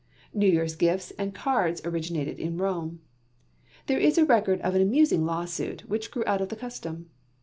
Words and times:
New 0.33 0.47
Year's 0.47 0.75
gifts 0.75 1.11
and 1.19 1.31
cards 1.35 1.79
originated 1.85 2.39
in 2.39 2.57
Rome, 2.57 2.87
and 2.87 2.99
there 3.85 3.99
is 3.99 4.17
a 4.17 4.25
record 4.25 4.59
of 4.61 4.73
an 4.73 4.81
amusing 4.81 5.27
lawsuit 5.27 5.87
which 5.87 6.09
grew 6.09 6.23
out 6.25 6.41
of 6.41 6.49
the 6.49 6.55
custom. 6.55 7.11